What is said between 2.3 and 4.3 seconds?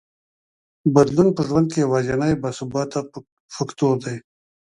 باثباته فکټور دی.